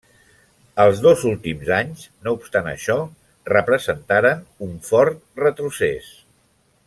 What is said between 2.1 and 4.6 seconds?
no obstant això, representaren